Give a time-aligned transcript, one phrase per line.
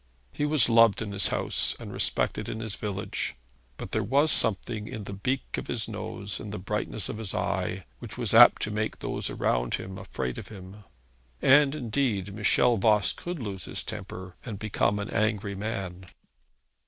[0.31, 3.35] He was loved in his house and respected in his village;
[3.77, 7.35] but there was something in the beak of his nose and the brightness of his
[7.35, 10.85] eye which was apt to make those around him afraid of him.
[11.39, 16.07] And indeed Michel Voss could lose his temper and become an angry man.